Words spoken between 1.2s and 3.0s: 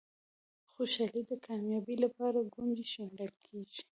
د کامیابۍ لپاره کونجي